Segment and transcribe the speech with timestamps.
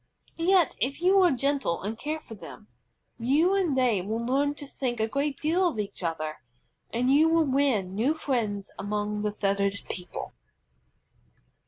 [0.39, 2.67] Yet if you are gentle and care for them,
[3.19, 6.37] you and they will learn to think a great deal of each other,
[6.91, 10.33] and you will win new friends among the feathered people.